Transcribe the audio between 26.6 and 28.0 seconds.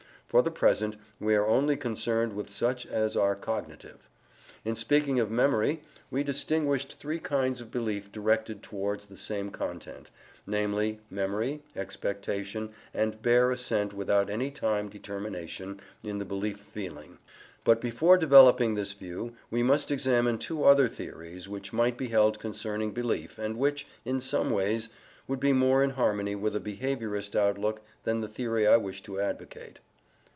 behaviourist outlook